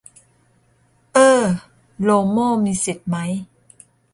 [1.13, 1.43] เอ้อ
[2.01, 3.17] โลโม่มีสิทธิ์ไหม